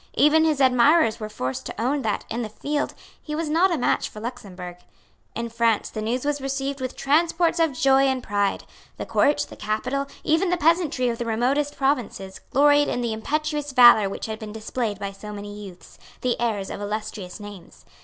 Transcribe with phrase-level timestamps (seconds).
[0.15, 3.77] Even his admirers were forced to own that, in the field, he was not a
[3.77, 4.77] match for Luxemburg.
[5.35, 8.63] In France the news was received with transports of joy and pride.
[8.97, 13.73] The Court, the Capital, even the peasantry of the remotest provinces, gloried in the impetuous
[13.73, 17.85] valour which had been displayed by so many youths, the heirs of illustrious names.